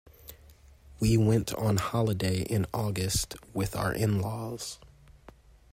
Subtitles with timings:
[0.99, 4.79] We went on holiday in August with our in-laws.